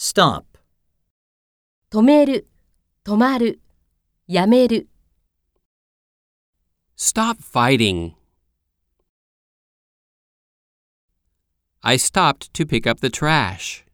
[0.00, 0.44] stop,
[1.90, 2.48] 止める、
[3.04, 3.60] 止まる、
[4.26, 4.88] やめる。
[6.96, 8.14] Stop fighting.
[11.82, 13.84] I stopped to pick up the trash.